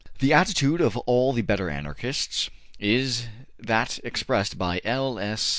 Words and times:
The 0.17 0.33
attitude 0.33 0.81
of 0.81 0.97
all 0.97 1.31
the 1.31 1.43
better 1.43 1.69
Anarchists 1.69 2.49
is 2.79 3.27
that 3.59 3.99
expressed 4.03 4.57
by 4.57 4.81
L. 4.83 5.19
S. 5.19 5.47